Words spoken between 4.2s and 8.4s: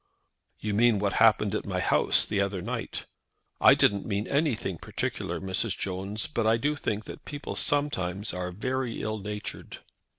anything particular, Mrs. Jones. But I do think that people sometimes